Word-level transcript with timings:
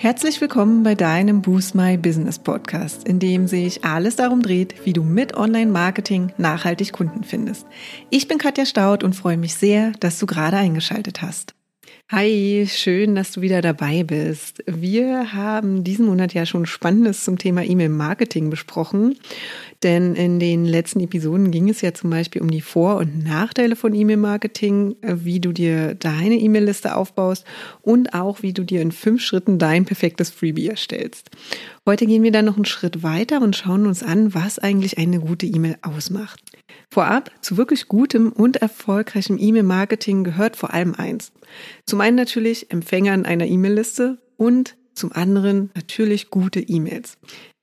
Herzlich 0.00 0.40
willkommen 0.40 0.84
bei 0.84 0.94
deinem 0.94 1.42
Boost 1.42 1.74
My 1.74 1.96
Business 1.96 2.38
Podcast, 2.38 3.08
in 3.08 3.18
dem 3.18 3.48
sich 3.48 3.84
alles 3.84 4.14
darum 4.14 4.42
dreht, 4.42 4.86
wie 4.86 4.92
du 4.92 5.02
mit 5.02 5.36
Online-Marketing 5.36 6.32
nachhaltig 6.38 6.92
Kunden 6.92 7.24
findest. 7.24 7.66
Ich 8.08 8.28
bin 8.28 8.38
Katja 8.38 8.64
Staud 8.64 9.02
und 9.02 9.14
freue 9.14 9.36
mich 9.36 9.56
sehr, 9.56 9.90
dass 9.98 10.20
du 10.20 10.26
gerade 10.26 10.56
eingeschaltet 10.56 11.20
hast. 11.20 11.56
Hi, 12.12 12.64
schön, 12.70 13.16
dass 13.16 13.32
du 13.32 13.40
wieder 13.40 13.60
dabei 13.60 14.04
bist. 14.04 14.62
Wir 14.66 15.34
haben 15.34 15.82
diesen 15.82 16.06
Monat 16.06 16.32
ja 16.32 16.46
schon 16.46 16.64
Spannendes 16.64 17.24
zum 17.24 17.36
Thema 17.36 17.64
E-Mail-Marketing 17.64 18.50
besprochen. 18.50 19.18
Denn 19.82 20.16
in 20.16 20.40
den 20.40 20.64
letzten 20.64 21.00
Episoden 21.00 21.52
ging 21.52 21.68
es 21.68 21.82
ja 21.82 21.94
zum 21.94 22.10
Beispiel 22.10 22.42
um 22.42 22.50
die 22.50 22.60
Vor- 22.60 22.96
und 22.96 23.22
Nachteile 23.24 23.76
von 23.76 23.94
E-Mail-Marketing, 23.94 24.96
wie 25.02 25.38
du 25.38 25.52
dir 25.52 25.94
deine 25.94 26.34
E-Mail-Liste 26.36 26.96
aufbaust 26.96 27.44
und 27.82 28.12
auch 28.12 28.42
wie 28.42 28.52
du 28.52 28.64
dir 28.64 28.82
in 28.82 28.90
fünf 28.90 29.22
Schritten 29.22 29.58
dein 29.58 29.84
perfektes 29.84 30.30
Freebie 30.30 30.68
erstellst. 30.68 31.30
Heute 31.86 32.06
gehen 32.06 32.24
wir 32.24 32.32
dann 32.32 32.46
noch 32.46 32.56
einen 32.56 32.64
Schritt 32.64 33.04
weiter 33.04 33.40
und 33.40 33.54
schauen 33.54 33.86
uns 33.86 34.02
an, 34.02 34.34
was 34.34 34.58
eigentlich 34.58 34.98
eine 34.98 35.20
gute 35.20 35.46
E-Mail 35.46 35.76
ausmacht. 35.82 36.40
Vorab, 36.90 37.30
zu 37.40 37.56
wirklich 37.56 37.86
gutem 37.86 38.32
und 38.32 38.56
erfolgreichem 38.56 39.38
E-Mail-Marketing 39.38 40.24
gehört 40.24 40.56
vor 40.56 40.74
allem 40.74 40.94
eins. 40.94 41.32
Zum 41.86 42.00
einen 42.00 42.16
natürlich 42.16 42.72
Empfängern 42.72 43.26
einer 43.26 43.46
E-Mail-Liste 43.46 44.18
und 44.36 44.76
zum 44.94 45.12
anderen 45.12 45.70
natürlich 45.74 46.30
gute 46.30 46.60
E-Mails. 46.60 47.16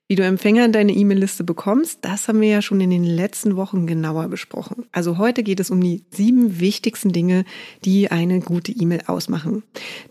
Wie 0.08 0.14
du 0.14 0.22
Empfänger 0.22 0.64
in 0.64 0.70
deine 0.70 0.92
E-Mail-Liste 0.92 1.42
bekommst, 1.42 1.98
das 2.02 2.28
haben 2.28 2.40
wir 2.40 2.48
ja 2.48 2.62
schon 2.62 2.80
in 2.80 2.90
den 2.90 3.02
letzten 3.02 3.56
Wochen 3.56 3.88
genauer 3.88 4.28
besprochen. 4.28 4.86
Also 4.92 5.18
heute 5.18 5.42
geht 5.42 5.58
es 5.58 5.68
um 5.68 5.80
die 5.80 6.04
sieben 6.12 6.60
wichtigsten 6.60 7.10
Dinge, 7.10 7.44
die 7.84 8.08
eine 8.12 8.38
gute 8.38 8.70
E-Mail 8.70 9.00
ausmachen. 9.08 9.64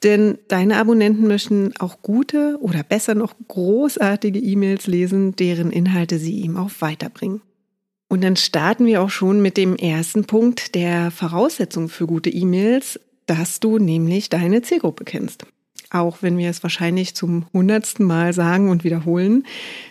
Denn 0.04 0.38
deine 0.50 0.76
Abonnenten 0.78 1.28
möchten 1.28 1.72
auch 1.80 2.02
gute 2.02 2.58
oder 2.60 2.84
besser 2.84 3.16
noch 3.16 3.36
großartige 3.48 4.40
E-Mails 4.40 4.88
lesen, 4.88 5.38
deren 5.38 5.72
Inhalte 5.72 6.20
sie 6.20 6.42
ihm 6.42 6.58
auch 6.58 6.72
weiterbringen. 6.80 7.42
Und 8.10 8.22
dann 8.22 8.36
starten 8.36 8.86
wir 8.86 9.02
auch 9.02 9.10
schon 9.10 9.42
mit 9.42 9.56
dem 9.56 9.78
ersten 9.78 10.26
Punkt 10.26 10.76
der 10.76 11.10
Voraussetzung 11.10 11.88
für 11.88 12.06
gute 12.06 12.30
E-Mails, 12.30 13.00
dass 13.28 13.62
du 13.62 13.80
nämlich 13.80 14.30
deine 14.30 14.62
Zielgruppe 14.62 15.06
kennst 15.06 15.46
auch 15.96 16.18
wenn 16.22 16.38
wir 16.38 16.50
es 16.50 16.62
wahrscheinlich 16.62 17.16
zum 17.16 17.46
hundertsten 17.54 18.06
Mal 18.06 18.34
sagen 18.34 18.70
und 18.70 18.84
wiederholen. 18.84 19.46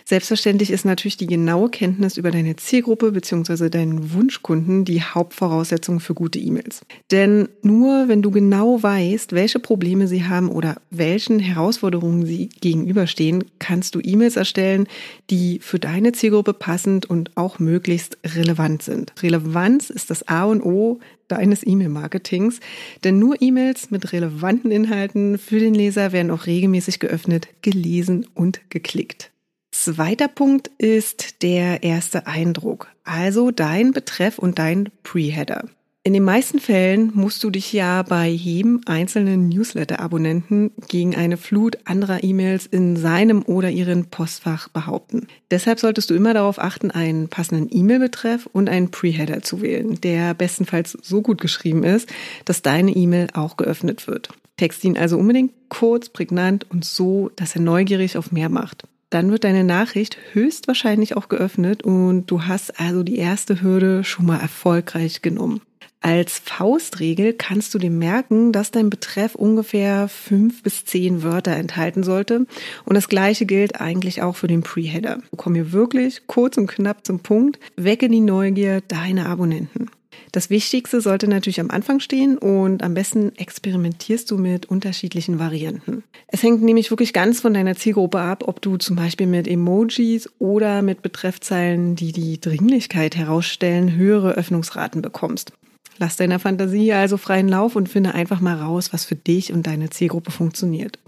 Selbstverständlich 0.05 0.69
ist 0.69 0.85
natürlich 0.85 1.17
die 1.17 1.25
genaue 1.25 1.69
Kenntnis 1.69 2.17
über 2.17 2.31
deine 2.31 2.55
Zielgruppe 2.55 3.11
bzw. 3.11 3.69
deinen 3.69 4.13
Wunschkunden 4.13 4.85
die 4.85 5.01
Hauptvoraussetzung 5.01 5.99
für 5.99 6.13
gute 6.13 6.37
E-Mails. 6.37 6.81
Denn 7.11 7.49
nur 7.63 8.07
wenn 8.07 8.21
du 8.21 8.29
genau 8.29 8.81
weißt, 8.81 9.33
welche 9.33 9.59
Probleme 9.59 10.07
sie 10.07 10.25
haben 10.25 10.49
oder 10.49 10.75
welchen 10.91 11.39
Herausforderungen 11.39 12.25
sie 12.25 12.49
gegenüberstehen, 12.61 13.45
kannst 13.59 13.95
du 13.95 13.99
E-Mails 14.03 14.35
erstellen, 14.35 14.87
die 15.31 15.59
für 15.59 15.79
deine 15.79 16.11
Zielgruppe 16.11 16.53
passend 16.53 17.07
und 17.07 17.35
auch 17.35 17.57
möglichst 17.57 18.17
relevant 18.23 18.83
sind. 18.83 19.13
Relevanz 19.23 19.89
ist 19.89 20.11
das 20.11 20.27
A 20.27 20.45
und 20.45 20.61
O 20.61 20.99
deines 21.27 21.65
E-Mail-Marketings, 21.65 22.59
denn 23.03 23.19
nur 23.19 23.41
E-Mails 23.41 23.91
mit 23.91 24.11
relevanten 24.13 24.71
Inhalten 24.71 25.37
für 25.37 25.59
den 25.59 25.73
Leser 25.73 26.11
werden 26.11 26.31
auch 26.31 26.45
regelmäßig 26.45 26.99
geöffnet, 26.99 27.47
gelesen 27.61 28.25
und 28.33 28.61
geklickt. 28.69 29.31
Zweiter 29.71 30.29
Punkt 30.29 30.69
ist 30.77 31.43
der 31.43 31.83
erste 31.83 32.27
Eindruck, 32.27 32.87
also 33.03 33.51
dein 33.51 33.91
Betreff 33.91 34.39
und 34.39 34.57
dein 34.57 34.89
Pre-Header. 35.03 35.65
In 36.07 36.13
den 36.13 36.21
meisten 36.21 36.59
Fällen 36.59 37.09
musst 37.15 37.43
du 37.43 37.49
dich 37.49 37.73
ja 37.73 38.03
bei 38.03 38.27
jedem 38.27 38.79
einzelnen 38.85 39.49
Newsletter-Abonnenten 39.49 40.69
gegen 40.87 41.15
eine 41.15 41.35
Flut 41.35 41.79
anderer 41.85 42.23
E-Mails 42.23 42.67
in 42.67 42.95
seinem 42.95 43.41
oder 43.41 43.71
ihrem 43.71 44.05
Postfach 44.05 44.69
behaupten. 44.69 45.25
Deshalb 45.49 45.79
solltest 45.79 46.11
du 46.11 46.13
immer 46.13 46.35
darauf 46.35 46.59
achten, 46.59 46.91
einen 46.91 47.27
passenden 47.27 47.75
E-Mail-Betreff 47.75 48.45
und 48.45 48.69
einen 48.69 48.91
Pre-Header 48.91 49.41
zu 49.41 49.63
wählen, 49.63 49.99
der 49.99 50.35
bestenfalls 50.35 50.95
so 51.01 51.23
gut 51.23 51.41
geschrieben 51.41 51.83
ist, 51.83 52.07
dass 52.45 52.61
deine 52.61 52.91
E-Mail 52.91 53.29
auch 53.33 53.57
geöffnet 53.57 54.05
wird. 54.05 54.29
Text 54.57 54.83
ihn 54.83 54.99
also 54.99 55.17
unbedingt 55.17 55.53
kurz, 55.69 56.09
prägnant 56.09 56.69
und 56.69 56.85
so, 56.85 57.31
dass 57.35 57.55
er 57.55 57.61
neugierig 57.61 58.15
auf 58.15 58.31
mehr 58.31 58.49
macht 58.49 58.83
dann 59.11 59.31
wird 59.31 59.45
deine 59.45 59.63
Nachricht 59.63 60.17
höchstwahrscheinlich 60.33 61.15
auch 61.15 61.29
geöffnet 61.29 61.83
und 61.83 62.25
du 62.25 62.43
hast 62.43 62.81
also 62.81 63.01
die 63.01 63.17
erste 63.17 63.61
Hürde 63.61 64.03
schon 64.03 64.25
mal 64.25 64.41
erfolgreich 64.41 65.21
genommen. 65.21 65.61
Als 66.05 66.37
Faustregel 66.37 67.33
kannst 67.33 67.73
du 67.73 67.79
dir 67.79 67.89
merken, 67.89 68.51
dass 68.51 68.69
dein 68.69 68.91
Betreff 68.91 69.33
ungefähr 69.33 70.07
fünf 70.07 70.61
bis 70.61 70.85
zehn 70.85 71.23
Wörter 71.23 71.53
enthalten 71.53 72.03
sollte. 72.03 72.45
Und 72.85 72.93
das 72.93 73.09
gleiche 73.09 73.47
gilt 73.47 73.81
eigentlich 73.81 74.21
auch 74.21 74.35
für 74.35 74.45
den 74.45 74.61
Pre-Header. 74.61 75.23
Komm 75.35 75.55
hier 75.55 75.71
wirklich 75.71 76.27
kurz 76.27 76.57
und 76.57 76.67
knapp 76.67 77.07
zum 77.07 77.21
Punkt. 77.21 77.59
Wecke 77.75 78.07
die 78.07 78.19
Neugier 78.19 78.81
deiner 78.81 79.25
Abonnenten. 79.25 79.89
Das 80.31 80.51
Wichtigste 80.51 81.01
sollte 81.01 81.27
natürlich 81.27 81.59
am 81.59 81.71
Anfang 81.71 81.99
stehen 81.99 82.37
und 82.37 82.83
am 82.83 82.93
besten 82.93 83.35
experimentierst 83.35 84.29
du 84.29 84.37
mit 84.37 84.67
unterschiedlichen 84.67 85.39
Varianten. 85.39 86.03
Es 86.27 86.43
hängt 86.43 86.61
nämlich 86.61 86.91
wirklich 86.91 87.13
ganz 87.13 87.39
von 87.39 87.55
deiner 87.55 87.75
Zielgruppe 87.77 88.19
ab, 88.19 88.43
ob 88.45 88.61
du 88.61 88.77
zum 88.77 88.95
Beispiel 88.95 89.25
mit 89.25 89.47
Emojis 89.47 90.29
oder 90.37 90.83
mit 90.83 91.01
Betreffzeilen, 91.01 91.95
die 91.95 92.11
die 92.11 92.39
Dringlichkeit 92.39 93.15
herausstellen, 93.15 93.95
höhere 93.95 94.33
Öffnungsraten 94.33 95.01
bekommst. 95.01 95.51
Lass 95.97 96.17
deiner 96.17 96.39
Fantasie 96.39 96.93
also 96.93 97.17
freien 97.17 97.47
Lauf 97.47 97.75
und 97.75 97.89
finde 97.89 98.13
einfach 98.13 98.41
mal 98.41 98.57
raus, 98.57 98.91
was 98.91 99.05
für 99.05 99.15
dich 99.15 99.53
und 99.53 99.65
deine 99.67 99.89
Zielgruppe 99.89 100.31
funktioniert. 100.31 100.99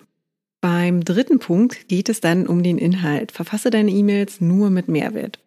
Beim 0.61 1.03
dritten 1.03 1.39
Punkt 1.39 1.87
geht 1.87 2.09
es 2.09 2.19
dann 2.19 2.47
um 2.47 2.63
den 2.63 2.77
Inhalt. 2.77 3.31
Verfasse 3.31 3.69
deine 3.69 3.91
E-Mails 3.91 4.41
nur 4.41 4.69
mit 4.69 4.87
Mehrwert. 4.87 5.39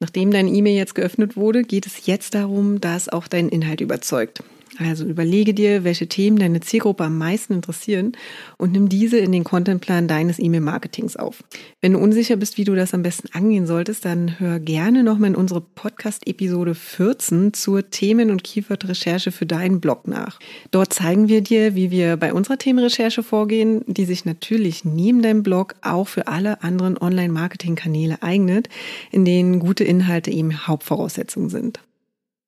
Nachdem 0.00 0.30
deine 0.30 0.50
E-Mail 0.50 0.76
jetzt 0.76 0.94
geöffnet 0.94 1.36
wurde, 1.36 1.62
geht 1.62 1.86
es 1.86 2.06
jetzt 2.06 2.34
darum, 2.34 2.80
dass 2.80 3.08
auch 3.08 3.28
dein 3.28 3.48
Inhalt 3.48 3.80
überzeugt. 3.80 4.42
Also 4.78 5.04
überlege 5.04 5.54
dir, 5.54 5.82
welche 5.82 6.06
Themen 6.06 6.38
deine 6.38 6.60
Zielgruppe 6.60 7.04
am 7.04 7.18
meisten 7.18 7.52
interessieren 7.52 8.12
und 8.58 8.72
nimm 8.72 8.88
diese 8.88 9.18
in 9.18 9.32
den 9.32 9.42
Contentplan 9.42 10.06
deines 10.06 10.38
E-Mail-Marketings 10.38 11.16
auf. 11.16 11.42
Wenn 11.80 11.94
du 11.94 11.98
unsicher 11.98 12.36
bist, 12.36 12.58
wie 12.58 12.64
du 12.64 12.76
das 12.76 12.94
am 12.94 13.02
besten 13.02 13.28
angehen 13.32 13.66
solltest, 13.66 14.04
dann 14.04 14.38
hör 14.38 14.60
gerne 14.60 15.02
nochmal 15.02 15.30
in 15.30 15.36
unsere 15.36 15.60
Podcast-Episode 15.60 16.76
14 16.76 17.52
zur 17.54 17.90
Themen- 17.90 18.30
und 18.30 18.44
Keyword-Recherche 18.44 19.32
für 19.32 19.46
deinen 19.46 19.80
Blog 19.80 20.06
nach. 20.06 20.38
Dort 20.70 20.92
zeigen 20.92 21.28
wir 21.28 21.40
dir, 21.40 21.74
wie 21.74 21.90
wir 21.90 22.16
bei 22.16 22.32
unserer 22.32 22.58
Themenrecherche 22.58 23.24
vorgehen, 23.24 23.82
die 23.88 24.04
sich 24.04 24.24
natürlich 24.24 24.84
neben 24.84 25.22
deinem 25.22 25.42
Blog 25.42 25.74
auch 25.82 26.06
für 26.06 26.28
alle 26.28 26.62
anderen 26.62 26.96
Online-Marketing-Kanäle 26.96 28.22
eignet, 28.22 28.68
in 29.10 29.24
denen 29.24 29.58
gute 29.58 29.82
Inhalte 29.82 30.30
eben 30.30 30.66
Hauptvoraussetzungen 30.68 31.50
sind. 31.50 31.80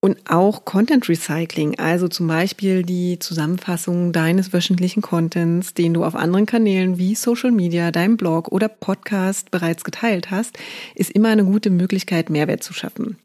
Und 0.03 0.31
auch 0.31 0.65
Content 0.65 1.11
Recycling, 1.11 1.79
also 1.79 2.09
zum 2.09 2.27
Beispiel 2.27 2.85
die 2.85 3.19
Zusammenfassung 3.19 4.13
deines 4.15 4.51
wöchentlichen 4.51 5.03
Contents, 5.03 5.75
den 5.75 5.93
du 5.93 6.05
auf 6.05 6.15
anderen 6.15 6.47
Kanälen 6.47 6.97
wie 6.97 7.15
Social 7.15 7.51
Media, 7.51 7.91
deinem 7.91 8.17
Blog 8.17 8.49
oder 8.49 8.69
Podcast 8.69 9.51
bereits 9.51 9.85
geteilt 9.85 10.31
hast, 10.31 10.59
ist 10.95 11.11
immer 11.11 11.29
eine 11.29 11.45
gute 11.45 11.69
Möglichkeit, 11.69 12.31
Mehrwert 12.31 12.63
zu 12.63 12.73
schaffen. 12.73 13.19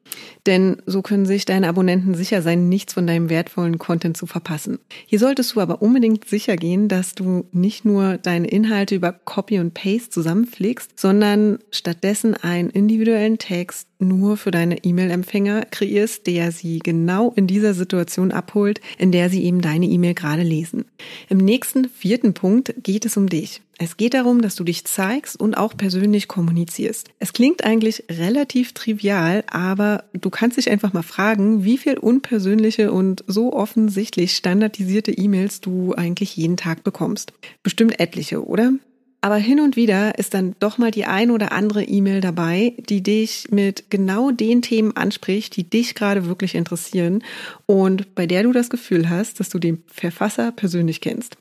Denn 0.46 0.78
so 0.86 1.02
können 1.02 1.26
sich 1.26 1.46
deine 1.46 1.68
Abonnenten 1.68 2.14
sicher 2.14 2.42
sein, 2.42 2.70
nichts 2.70 2.94
von 2.94 3.08
deinem 3.08 3.30
wertvollen 3.30 3.80
Content 3.80 4.16
zu 4.16 4.28
verpassen. 4.28 4.78
Hier 5.08 5.18
solltest 5.18 5.56
du 5.56 5.62
aber 5.62 5.82
unbedingt 5.82 6.28
sicher 6.28 6.56
gehen, 6.56 6.88
dass 6.88 7.16
du 7.16 7.46
nicht 7.52 7.84
nur 7.84 8.18
deine 8.18 8.48
Inhalte 8.48 8.96
über 8.96 9.12
Copy 9.12 9.60
und 9.60 9.74
Paste 9.74 10.12
zusammenpflegst, 10.12 11.00
sondern 11.00 11.60
stattdessen 11.72 12.36
einen 12.36 12.70
individuellen 12.70 13.40
Text 13.40 13.88
nur 13.98 14.38
für 14.38 14.52
deine 14.52 14.84
E-Mail-Empfänger 14.84 15.66
kreierst, 15.72 16.28
der 16.28 16.52
sie 16.52 16.80
genau 16.80 17.32
in 17.36 17.48
dieser 17.48 17.74
Situation 17.74 18.32
abholt, 18.32 18.82
in 18.98 19.12
der 19.12 19.30
sie 19.30 19.44
eben 19.44 19.62
deine 19.62 19.88
E-Mail 19.88 20.14
gerade 20.14 20.44
lesen. 20.44 20.86
Im 21.30 21.38
nächsten 21.38 21.90
vierten 21.90 22.34
Punkt 22.34 22.76
geht 22.84 23.06
es 23.06 23.18
um 23.18 23.28
dich. 23.28 23.62
Es 23.78 23.98
geht 23.98 24.14
darum, 24.14 24.42
dass 24.42 24.56
du 24.56 24.64
dich 24.64 24.86
zeigst 24.86 25.38
und 25.40 25.56
auch 25.56 25.76
persönlich 25.76 26.30
kommunizierst. 26.30 27.10
Es 27.20 27.34
klingt 27.34 27.66
eigentlich 27.66 28.06
relativ 28.10 28.74
trivial, 28.74 29.44
aber 29.48 30.06
du 30.14 30.30
kannst 30.30 30.58
dich 30.58 30.70
einfach 30.70 30.94
mal 30.94 31.04
fragen, 31.04 31.66
wie 31.66 31.78
viel 31.78 31.98
unpersönliche 31.98 32.94
und 32.94 33.26
so 33.28 33.52
offensichtlich 33.54 34.36
standardisierte 34.36 35.12
E-Mails 35.12 35.60
du 35.60 35.94
eigentlich 35.94 36.38
jeden 36.38 36.56
Tag 36.56 36.84
bekommst. 36.84 37.34
Bestimmt 37.64 38.00
etliche, 38.00 38.46
oder? 38.46 38.72
Aber 39.20 39.38
hin 39.38 39.60
und 39.60 39.76
wieder 39.76 40.20
ist 40.20 40.36
dann 40.36 40.56
doch 40.60 40.78
mal 40.78 40.92
die 40.92 41.06
ein 41.06 41.32
oder 41.32 41.52
andere 41.52 41.84
E-Mail 41.84 42.22
dabei, 42.22 42.76
die 42.78 43.02
dich 43.02 43.48
mit 43.50 43.90
genau 43.90 44.30
den 44.30 44.62
Themen 44.62 44.96
anspricht, 44.96 45.56
die 45.58 45.68
dich 45.68 45.96
gerade 45.96 46.28
wirklich 46.28 46.54
interessieren 46.54 47.24
und 47.66 48.14
bei 48.14 48.28
der 48.28 48.44
du 48.44 48.52
das 48.52 48.70
Gefühl 48.70 49.10
hast, 49.10 49.40
dass 49.40 49.50
du 49.50 49.58
den 49.58 49.82
Verfasser 49.88 50.52
persönlich 50.52 51.02
kennst. 51.02 51.38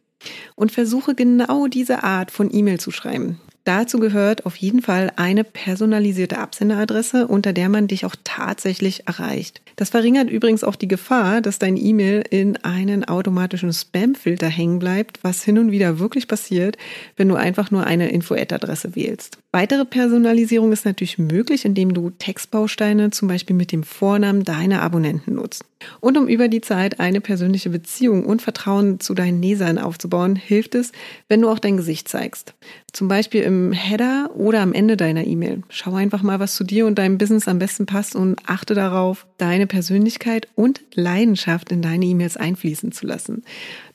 Und 0.57 0.73
versuche 0.73 1.15
genau 1.15 1.67
diese 1.67 2.05
Art 2.05 2.31
von 2.31 2.53
E-Mail 2.53 2.81
zu 2.81 2.91
schreiben. 2.91 3.41
Dazu 3.65 3.99
gehört 3.99 4.45
auf 4.45 4.57
jeden 4.57 4.83
Fall 4.83 5.11
eine 5.17 5.43
personalisierte 5.43 6.37
Absenderadresse, 6.37 7.27
unter 7.27 7.55
der 7.55 7.71
man 7.71 7.89
dich 7.89 8.05
auch 8.05 8.15
tatsächlich 8.23 9.09
erreicht. 9.09 9.63
Das 9.77 9.89
verringert 9.89 10.29
übrigens 10.29 10.63
auch 10.63 10.77
die 10.77 10.87
Gefahr, 10.87 11.41
dass 11.41 11.59
dein 11.59 11.79
E-Mail 11.79 12.25
in 12.29 12.59
einen 12.59 13.05
automatischen 13.05 13.73
Spam-Filter 13.73 14.49
hängen 14.49 14.81
bleibt, 14.81 15.25
was 15.25 15.43
hin 15.43 15.59
und 15.59 15.71
wieder 15.71 15.99
wirklich 15.99 16.29
passiert, 16.29 16.77
wenn 17.17 17.29
du 17.29 17.37
einfach 17.37 17.71
nur 17.71 17.87
eine 17.87 18.11
Info-Ad-Adresse 18.11 18.95
wählst. 18.97 19.39
Weitere 19.51 19.87
Personalisierung 19.87 20.71
ist 20.71 20.85
natürlich 20.85 21.17
möglich, 21.17 21.65
indem 21.65 21.95
du 21.95 22.11
Textbausteine 22.11 23.11
zum 23.11 23.29
Beispiel 23.29 23.57
mit 23.57 23.73
dem 23.73 23.83
Vornamen 23.83 24.45
deiner 24.45 24.83
Abonnenten 24.83 25.37
nutzt. 25.37 25.65
Und 26.01 26.17
um 26.17 26.29
über 26.29 26.49
die 26.49 26.61
Zeit 26.61 27.01
eine 27.01 27.21
persönliche 27.21 27.71
Beziehung 27.71 28.25
und 28.25 28.43
Vertrauen 28.43 29.01
zu 29.01 29.15
deinen 29.15 29.43
Lesern 29.43 29.79
aufzubauen, 29.79 30.37
hilft 30.37 30.75
es, 30.75 30.93
wenn 31.29 31.41
du 31.41 31.49
auch 31.49 31.59
dein 31.59 31.77
Gesicht 31.77 32.09
zeigst. 32.09 32.55
Zum 32.93 33.09
Beispiel 33.09 33.43
im 33.43 33.73
Header 33.73 34.31
oder 34.35 34.61
am 34.61 34.73
Ende 34.73 34.97
deiner 34.97 35.27
E-Mail. 35.27 35.63
Schau 35.69 35.95
einfach 35.95 36.23
mal, 36.23 36.41
was 36.41 36.55
zu 36.55 36.65
dir 36.65 36.87
und 36.87 36.99
deinem 36.99 37.19
Business 37.19 37.49
am 37.49 37.59
besten 37.59 37.87
passt 37.87 38.15
und 38.17 38.39
achte 38.47 38.75
darauf, 38.75 39.27
deine 39.39 39.67
Persönlichkeit 39.67 40.49
und 40.55 40.81
Leidenschaft 40.95 41.73
in 41.73 41.83
deine 41.83 42.05
E-Mails 42.07 42.37
einfließen 42.37 42.93
zu 42.93 43.07
lassen. 43.07 43.43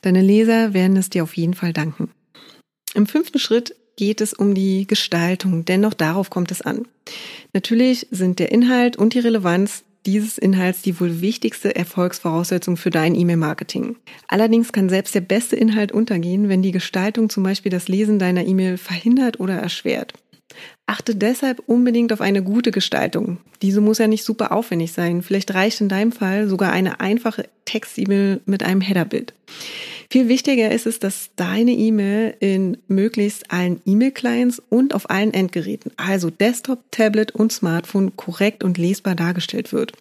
Deine 0.02 0.22
Leser 0.22 0.74
werden 0.74 0.96
es 0.96 1.10
dir 1.10 1.22
auf 1.22 1.34
jeden 1.34 1.54
Fall 1.54 1.72
danken. 1.72 2.10
Im 2.94 3.06
fünften 3.06 3.38
Schritt 3.38 3.74
geht 3.96 4.20
es 4.20 4.32
um 4.32 4.54
die 4.54 4.86
Gestaltung, 4.86 5.64
denn 5.64 5.84
auch 5.84 5.94
darauf 5.94 6.30
kommt 6.30 6.50
es 6.50 6.62
an. 6.62 6.86
Natürlich 7.52 8.06
sind 8.10 8.38
der 8.38 8.50
Inhalt 8.50 8.96
und 8.96 9.14
die 9.14 9.18
Relevanz 9.18 9.84
dieses 10.06 10.38
Inhalts 10.38 10.82
die 10.82 10.98
wohl 10.98 11.20
wichtigste 11.20 11.74
Erfolgsvoraussetzung 11.76 12.76
für 12.76 12.90
dein 12.90 13.14
E-Mail-Marketing. 13.14 13.96
Allerdings 14.28 14.72
kann 14.72 14.88
selbst 14.88 15.14
der 15.14 15.20
beste 15.20 15.56
Inhalt 15.56 15.92
untergehen, 15.92 16.48
wenn 16.48 16.62
die 16.62 16.72
Gestaltung 16.72 17.28
zum 17.28 17.42
Beispiel 17.42 17.70
das 17.70 17.88
Lesen 17.88 18.18
deiner 18.18 18.46
E-Mail 18.46 18.78
verhindert 18.78 19.40
oder 19.40 19.54
erschwert. 19.54 20.14
Achte 20.86 21.14
deshalb 21.14 21.62
unbedingt 21.66 22.12
auf 22.12 22.20
eine 22.20 22.42
gute 22.42 22.72
Gestaltung. 22.72 23.38
Diese 23.62 23.80
muss 23.80 23.98
ja 23.98 24.08
nicht 24.08 24.24
super 24.24 24.52
aufwendig 24.52 24.92
sein. 24.92 25.22
Vielleicht 25.22 25.54
reicht 25.54 25.80
in 25.80 25.88
deinem 25.88 26.12
Fall 26.12 26.48
sogar 26.48 26.72
eine 26.72 27.00
einfache 27.00 27.48
Text-E-Mail 27.64 28.40
mit 28.46 28.62
einem 28.64 28.80
Headerbild. 28.80 29.32
Viel 30.12 30.28
wichtiger 30.28 30.72
ist 30.72 30.86
es, 30.86 30.98
dass 30.98 31.30
deine 31.36 31.70
E-Mail 31.70 32.34
in 32.40 32.78
möglichst 32.88 33.52
allen 33.52 33.80
E-Mail-Clients 33.86 34.60
und 34.68 34.92
auf 34.92 35.08
allen 35.08 35.32
Endgeräten, 35.32 35.92
also 35.96 36.30
Desktop, 36.30 36.80
Tablet 36.90 37.30
und 37.30 37.52
Smartphone, 37.52 38.16
korrekt 38.16 38.64
und 38.64 38.76
lesbar 38.76 39.14
dargestellt 39.14 39.72
wird. 39.72 39.92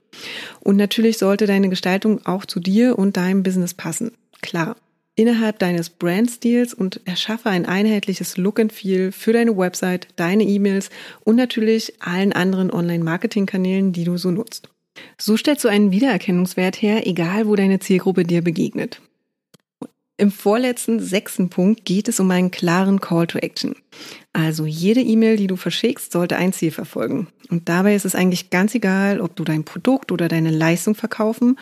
Und 0.61 0.77
natürlich 0.77 1.19
sollte 1.19 1.45
deine 1.45 1.69
Gestaltung 1.69 2.25
auch 2.25 2.45
zu 2.45 2.59
dir 2.59 2.97
und 2.97 3.17
deinem 3.17 3.44
Business 3.44 3.75
passen. 3.75 4.11
Klar 4.41 4.75
innerhalb 5.19 5.59
deines 5.59 5.89
Brandstils 5.89 6.73
und 6.73 7.01
erschaffe 7.03 7.50
ein 7.50 7.65
einheitliches 7.65 8.38
Look 8.38 8.57
and 8.57 8.71
Feel 8.71 9.11
für 9.11 9.33
deine 9.33 9.57
Website, 9.57 10.07
deine 10.15 10.44
E-Mails 10.44 10.89
und 11.25 11.35
natürlich 11.35 11.94
allen 12.00 12.31
anderen 12.31 12.71
Online-Marketing-Kanälen, 12.71 13.91
die 13.91 14.06
du 14.06 14.15
so 14.15 14.31
nutzt. 14.31 14.69
So 15.17 15.35
stellst 15.35 15.65
du 15.65 15.67
einen 15.67 15.91
Wiedererkennungswert 15.91 16.81
her, 16.81 17.06
egal 17.06 17.47
wo 17.47 17.57
deine 17.57 17.79
Zielgruppe 17.79 18.23
dir 18.23 18.41
begegnet. 18.41 19.01
Im 20.19 20.31
vorletzten 20.31 21.00
sechsten 21.00 21.50
Punkt 21.50 21.86
geht 21.86 22.10
es 22.10 22.19
um 22.19 22.30
einen 22.30 22.51
klaren 22.51 23.00
Call 23.00 23.25
to 23.25 23.38
Action. 23.38 23.74
Also 24.33 24.66
jede 24.66 25.00
E-Mail, 25.00 25.38
die 25.38 25.48
du 25.48 25.56
verschickst, 25.56 26.12
sollte 26.12 26.36
ein 26.36 26.51
Ziel 26.51 26.71
verfolgen. 26.71 27.30
Und 27.50 27.69
dabei 27.69 27.95
ist 27.95 28.04
es 28.04 28.16
eigentlich 28.16 28.50
ganz 28.50 28.75
egal, 28.75 29.21
ob 29.21 29.38
du 29.38 29.45
dein 29.45 29.63
Produkt 29.63 30.12
oder 30.12 30.27
deine 30.27 30.51
Leistung 30.51 30.94
verkaufen 30.94 31.57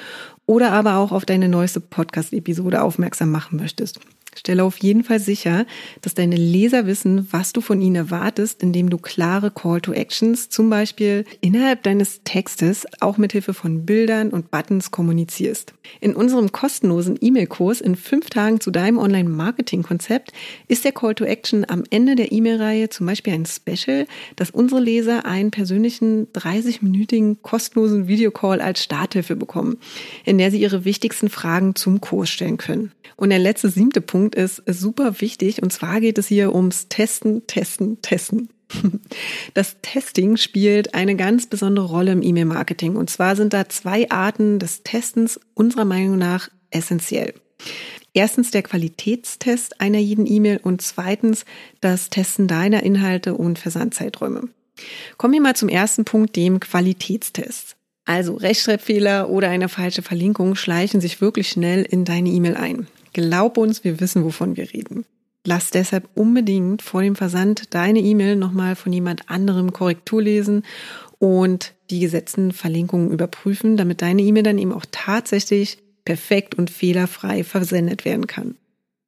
oder 0.48 0.72
aber 0.72 0.98
auch 0.98 1.12
auf 1.12 1.24
deine 1.24 1.50
neueste 1.50 1.80
Podcast-Episode 1.80 2.82
aufmerksam 2.82 3.30
machen 3.30 3.60
möchtest. 3.60 4.00
Stelle 4.38 4.64
auf 4.64 4.78
jeden 4.78 5.04
Fall 5.04 5.20
sicher, 5.20 5.66
dass 6.02 6.14
deine 6.14 6.36
Leser 6.36 6.86
wissen, 6.86 7.28
was 7.32 7.54
du 7.54 7.62
von 7.62 7.82
ihnen 7.82 7.96
erwartest, 7.96 8.62
indem 8.62 8.90
du 8.90 8.98
klare 8.98 9.52
Call 9.52 9.82
to 9.82 9.94
Actions 9.94 10.50
zum 10.50 10.70
Beispiel 10.70 11.26
innerhalb 11.42 11.84
deines 11.84 12.22
Textes 12.24 12.86
auch 13.00 13.18
mit 13.18 13.32
Hilfe 13.32 13.54
von 13.54 13.86
Bildern 13.86 14.30
und 14.30 14.52
Buttons 14.52 14.92
kommunizierst. 14.92 15.74
In 16.00 16.16
unserem 16.16 16.52
kostenlosen 16.52 17.18
E-Mail-Kurs 17.20 17.82
in 17.82 17.96
fünf 17.96 18.30
Tagen 18.30 18.60
zu 18.60 18.72
deinem 18.72 18.98
Online-Marketing-Konzept 18.98 20.32
ist 20.68 20.86
der 20.86 20.92
Call 20.92 21.16
to 21.16 21.26
Action 21.26 21.66
am 21.68 21.84
Ende 21.90 22.16
der 22.16 22.32
E-Mail-Reihe 22.32 22.90
zum 22.90 23.08
Beispiel 23.08 23.34
ein 23.34 23.46
Special, 23.46 24.06
dass 24.36 24.52
unsere 24.52 24.82
Leser 24.82 25.26
einen 25.26 25.52
persönlichen 25.52 26.28
30-minütigen 26.34 27.38
kostenlosen 27.42 28.08
Videocall 28.08 28.62
als 28.62 28.84
Starthilfe 28.84 29.36
bekommen, 29.36 29.78
in 30.26 30.38
der 30.38 30.52
sie 30.52 30.62
ihre 30.62 30.86
wichtigsten 30.86 31.30
Fragen 31.30 31.76
zum 31.76 32.02
Kurs 32.02 32.30
stellen 32.30 32.58
können. 32.58 32.92
Und 33.16 33.30
der 33.30 33.40
letzte 33.40 33.70
siebte 33.70 34.02
Punkt 34.28 34.36
ist 34.36 34.62
super 34.68 35.22
wichtig. 35.22 35.64
Und 35.64 35.72
zwar 35.72 36.02
geht 36.02 36.18
es 36.18 36.28
hier 36.28 36.54
ums 36.54 36.90
Testen, 36.90 37.48
Testen, 37.48 38.02
Testen. 38.02 38.50
Das 39.54 39.78
Testing 39.82 40.36
spielt 40.36 40.94
eine 40.94 41.16
ganz 41.16 41.48
besondere 41.48 41.86
Rolle 41.86 42.12
im 42.12 42.22
E-Mail-Marketing. 42.22 42.98
Und 42.98 43.10
zwar 43.10 43.38
sind 43.38 43.54
da 43.54 43.70
zwei 43.70 44.12
Arten 44.12 44.60
des 44.60 44.84
Testens 44.84 45.40
unserer 45.54 45.86
Meinung 45.86 46.18
nach 46.18 46.50
essentiell. 46.72 47.34
Erstens 48.14 48.52
der 48.52 48.64
Qualitätstest 48.64 49.80
einer 49.80 50.00
jeden 50.00 50.28
E-Mail 50.28 50.60
und 50.62 50.82
zweitens 50.82 51.46
das 51.80 52.10
Testen 52.10 52.50
deiner 52.50 52.84
Inhalte 52.84 53.36
und 53.36 53.60
Versandzeiträume. 53.60 54.50
Kommen 55.18 55.34
wir 55.34 55.42
mal 55.42 55.56
zum 55.56 55.70
ersten 55.70 56.04
Punkt, 56.04 56.36
dem 56.36 56.60
Qualitätstest. 56.60 57.78
Also 58.04 58.36
Rechtschreibfehler 58.36 59.30
oder 59.30 59.50
eine 59.50 59.70
falsche 59.70 60.02
Verlinkung 60.02 60.56
schleichen 60.56 61.00
sich 61.00 61.22
wirklich 61.22 61.48
schnell 61.50 61.84
in 61.84 62.04
deine 62.04 62.30
E-Mail 62.30 62.58
ein. 62.58 62.88
Glaub 63.18 63.58
uns, 63.58 63.84
wir 63.84 64.00
wissen, 64.00 64.24
wovon 64.24 64.58
wir 64.58 64.72
reden. 64.72 65.04
Lass 65.44 65.72
deshalb 65.72 66.08
unbedingt 66.14 66.84
vor 66.84 67.02
dem 67.02 67.16
Versand 67.16 67.74
deine 67.74 67.98
E-Mail 67.98 68.36
nochmal 68.36 68.76
von 68.76 68.94
jemand 68.94 69.28
anderem 69.28 69.74
Korrektur 69.74 70.22
lesen 70.22 70.62
und 71.18 71.74
die 71.90 72.00
gesetzten 72.00 72.52
Verlinkungen 72.52 73.10
überprüfen, 73.10 73.76
damit 73.76 74.04
deine 74.04 74.22
E-Mail 74.22 74.44
dann 74.44 74.60
eben 74.60 74.72
auch 74.72 74.86
tatsächlich 74.92 75.80
perfekt 76.06 76.54
und 76.54 76.70
fehlerfrei 76.70 77.44
versendet 77.44 78.06
werden 78.06 78.28
kann. 78.28 78.54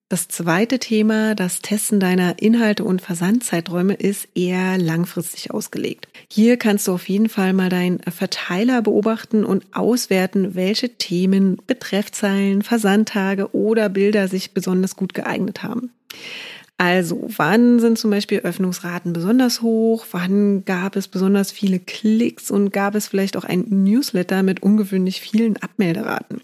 Das 0.09 0.27
zweite 0.27 0.79
Thema, 0.79 1.35
das 1.35 1.61
Testen 1.61 1.99
deiner 1.99 2.41
Inhalte 2.41 2.85
und 2.85 3.03
Versandzeiträume, 3.03 3.93
ist 3.93 4.27
eher 4.33 4.79
langfristig 4.79 5.51
ausgelegt. 5.51 6.07
Hier 6.31 6.57
kannst 6.57 6.87
du 6.87 6.93
auf 6.93 7.09
jeden 7.09 7.27
Fall 7.27 7.53
mal 7.53 7.69
deinen 7.69 7.99
Verteiler 8.01 8.83
beobachten 8.83 9.43
und 9.43 9.65
auswerten, 9.73 10.53
welche 10.53 10.89
Themen, 10.89 11.57
Betreffzeilen, 11.65 12.61
Versandtage 12.61 13.53
oder 13.55 13.89
Bilder 13.89 14.27
sich 14.27 14.51
besonders 14.53 14.95
gut 14.95 15.15
geeignet 15.15 15.63
haben. 15.63 15.91
Also, 16.77 17.27
wann 17.35 17.79
sind 17.79 17.97
zum 17.97 18.11
Beispiel 18.11 18.39
Öffnungsraten 18.39 19.11
besonders 19.11 19.61
hoch? 19.61 20.05
Wann 20.11 20.63
gab 20.63 20.95
es 20.95 21.09
besonders 21.09 21.51
viele 21.51 21.79
Klicks 21.79 22.51
und 22.51 22.71
gab 22.71 22.95
es 22.95 23.07
vielleicht 23.07 23.35
auch 23.35 23.43
ein 23.43 23.65
Newsletter 23.67 24.43
mit 24.43 24.63
ungewöhnlich 24.63 25.19
vielen 25.19 25.57
Abmelderaten? 25.57 26.41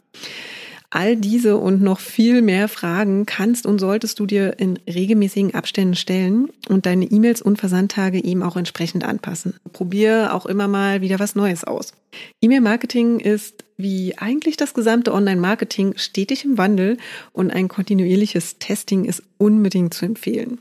All 0.95 1.17
diese 1.17 1.57
und 1.57 1.81
noch 1.81 1.99
viel 1.99 2.41
mehr 2.41 2.69
Fragen 2.69 3.25
kannst 3.25 3.65
und 3.65 3.79
solltest 3.79 4.17
du 4.17 4.25
dir 4.25 4.57
in 4.59 4.79
regelmäßigen 4.87 5.53
Abständen 5.53 5.95
stellen 5.95 6.47
und 6.69 6.85
deine 6.85 7.03
E-Mails 7.03 7.41
und 7.41 7.57
Versandtage 7.57 8.23
eben 8.23 8.41
auch 8.41 8.55
entsprechend 8.55 9.03
anpassen. 9.03 9.55
Probier 9.73 10.33
auch 10.33 10.45
immer 10.45 10.69
mal 10.69 11.01
wieder 11.01 11.19
was 11.19 11.35
Neues 11.35 11.65
aus. 11.65 11.91
E-Mail-Marketing 12.39 13.19
ist 13.19 13.65
wie 13.75 14.17
eigentlich 14.17 14.55
das 14.55 14.73
gesamte 14.73 15.13
Online-Marketing 15.13 15.95
stetig 15.97 16.45
im 16.45 16.57
Wandel 16.57 16.95
und 17.33 17.51
ein 17.51 17.67
kontinuierliches 17.67 18.59
Testing 18.59 19.03
ist 19.03 19.21
unbedingt 19.37 19.93
zu 19.93 20.05
empfehlen. 20.05 20.59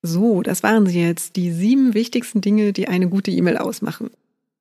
So, 0.00 0.40
das 0.40 0.62
waren 0.62 0.86
sie 0.86 1.02
jetzt, 1.02 1.36
die 1.36 1.52
sieben 1.52 1.92
wichtigsten 1.92 2.40
Dinge, 2.40 2.72
die 2.72 2.88
eine 2.88 3.06
gute 3.06 3.30
E-Mail 3.30 3.58
ausmachen. 3.58 4.08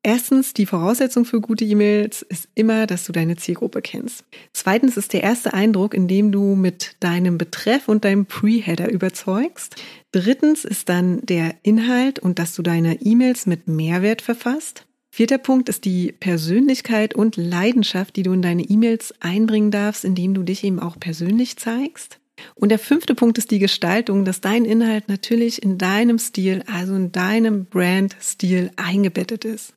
Erstens, 0.03 0.55
die 0.55 0.65
Voraussetzung 0.65 1.25
für 1.25 1.41
gute 1.41 1.63
E-Mails 1.63 2.23
ist 2.23 2.49
immer, 2.55 2.87
dass 2.87 3.05
du 3.05 3.11
deine 3.11 3.35
Zielgruppe 3.35 3.83
kennst. 3.83 4.25
Zweitens 4.51 4.97
ist 4.97 5.13
der 5.13 5.21
erste 5.21 5.53
Eindruck, 5.53 5.93
indem 5.93 6.31
du 6.31 6.55
mit 6.55 6.95
deinem 7.01 7.37
Betreff 7.37 7.87
und 7.87 8.03
deinem 8.03 8.25
Pre-Header 8.25 8.91
überzeugst. 8.91 9.75
Drittens 10.11 10.65
ist 10.65 10.89
dann 10.89 11.21
der 11.21 11.53
Inhalt 11.61 12.17
und 12.17 12.39
dass 12.39 12.55
du 12.55 12.63
deine 12.63 12.99
E-Mails 13.01 13.45
mit 13.45 13.67
Mehrwert 13.67 14.23
verfasst. 14.23 14.87
Vierter 15.13 15.37
Punkt 15.37 15.69
ist 15.69 15.85
die 15.85 16.13
Persönlichkeit 16.13 17.13
und 17.13 17.35
Leidenschaft, 17.35 18.15
die 18.15 18.23
du 18.23 18.33
in 18.33 18.41
deine 18.41 18.63
E-Mails 18.63 19.13
einbringen 19.19 19.69
darfst, 19.69 20.03
indem 20.03 20.33
du 20.33 20.41
dich 20.41 20.63
eben 20.63 20.79
auch 20.79 20.99
persönlich 20.99 21.57
zeigst. 21.57 22.19
Und 22.55 22.69
der 22.69 22.79
fünfte 22.79 23.13
Punkt 23.13 23.37
ist 23.37 23.51
die 23.51 23.59
Gestaltung, 23.59 24.25
dass 24.25 24.41
dein 24.41 24.65
Inhalt 24.65 25.09
natürlich 25.09 25.61
in 25.61 25.77
deinem 25.77 26.17
Stil, 26.17 26.63
also 26.65 26.95
in 26.95 27.11
deinem 27.11 27.65
Brand-Stil 27.65 28.71
eingebettet 28.77 29.45
ist. 29.45 29.75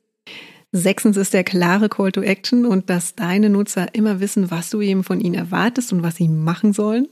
Sechstens 0.71 1.15
ist 1.15 1.33
der 1.33 1.43
klare 1.43 1.87
Call 1.87 2.11
to 2.11 2.21
Action 2.21 2.65
und 2.65 2.89
dass 2.89 3.15
deine 3.15 3.49
Nutzer 3.49 3.95
immer 3.95 4.19
wissen, 4.19 4.51
was 4.51 4.69
du 4.69 4.81
eben 4.81 5.03
von 5.03 5.21
ihnen 5.21 5.35
erwartest 5.35 5.93
und 5.93 6.03
was 6.03 6.17
sie 6.17 6.27
machen 6.27 6.73
sollen. 6.73 7.07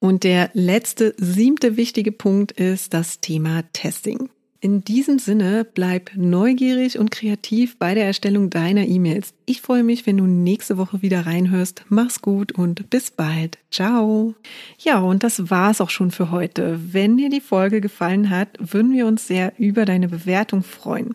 Und 0.00 0.24
der 0.24 0.50
letzte, 0.52 1.14
siebte 1.16 1.76
wichtige 1.76 2.12
Punkt 2.12 2.52
ist 2.52 2.92
das 2.92 3.20
Thema 3.20 3.62
Testing. 3.72 4.28
In 4.62 4.84
diesem 4.84 5.18
Sinne, 5.18 5.64
bleib 5.64 6.10
neugierig 6.16 6.98
und 6.98 7.10
kreativ 7.10 7.78
bei 7.78 7.94
der 7.94 8.04
Erstellung 8.04 8.50
deiner 8.50 8.86
E-Mails. 8.86 9.32
Ich 9.46 9.62
freue 9.62 9.82
mich, 9.82 10.06
wenn 10.06 10.18
du 10.18 10.26
nächste 10.26 10.76
Woche 10.76 11.00
wieder 11.00 11.24
reinhörst. 11.24 11.86
Mach's 11.88 12.20
gut 12.20 12.52
und 12.52 12.90
bis 12.90 13.10
bald. 13.10 13.56
Ciao. 13.70 14.34
Ja, 14.78 14.98
und 14.98 15.24
das 15.24 15.48
war's 15.48 15.80
auch 15.80 15.88
schon 15.88 16.10
für 16.10 16.30
heute. 16.30 16.78
Wenn 16.92 17.16
dir 17.16 17.30
die 17.30 17.40
Folge 17.40 17.80
gefallen 17.80 18.28
hat, 18.28 18.48
würden 18.60 18.92
wir 18.92 19.06
uns 19.06 19.26
sehr 19.26 19.54
über 19.56 19.86
deine 19.86 20.08
Bewertung 20.08 20.62
freuen. 20.62 21.14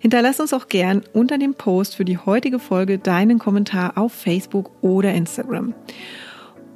Hinterlass 0.00 0.40
uns 0.40 0.54
auch 0.54 0.68
gern 0.68 1.02
unter 1.12 1.36
dem 1.36 1.52
Post 1.52 1.94
für 1.94 2.06
die 2.06 2.16
heutige 2.16 2.58
Folge 2.58 2.96
deinen 2.96 3.38
Kommentar 3.38 3.98
auf 3.98 4.14
Facebook 4.14 4.70
oder 4.80 5.12
Instagram. 5.12 5.74